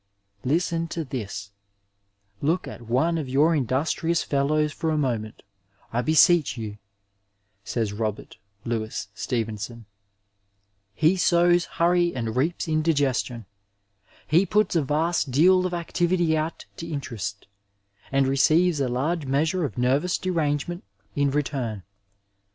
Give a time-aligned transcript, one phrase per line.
[0.43, 1.51] Listen to this:
[2.41, 5.43] '^ Look at one of your industrious fellows for a moment,
[5.93, 6.79] I beseech you,"
[7.63, 9.85] says Robert Louis Stevenson;
[10.99, 13.45] ^'He sows hurry and reaps indigestion;
[14.25, 17.45] he puts a vast deal of activity out to interest,
[18.11, 20.83] and receives a large measure of nervous derangement
[21.15, 21.83] in return.